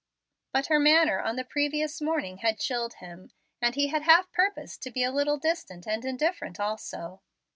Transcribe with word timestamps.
But 0.51 0.65
her 0.65 0.79
manner 0.79 1.19
on 1.19 1.35
the 1.35 1.43
previous 1.43 2.01
morning 2.01 2.37
had 2.39 2.57
chilled 2.57 2.95
him, 2.95 3.29
and 3.61 3.75
he 3.75 3.89
had 3.89 4.01
half 4.01 4.31
purposed 4.31 4.81
to 4.81 4.89
be 4.89 5.03
a 5.03 5.11
little 5.11 5.37
distant 5.37 5.85
and 5.85 6.03
indifferent 6.03 6.59
also. 6.59 7.21